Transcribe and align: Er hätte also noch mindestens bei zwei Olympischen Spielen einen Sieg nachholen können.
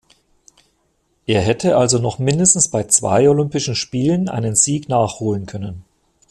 Er 1.27 1.41
hätte 1.41 1.77
also 1.77 1.99
noch 1.99 2.17
mindestens 2.17 2.69
bei 2.69 2.85
zwei 2.85 3.29
Olympischen 3.29 3.75
Spielen 3.75 4.29
einen 4.29 4.55
Sieg 4.55 4.89
nachholen 4.89 5.45
können. 5.45 5.85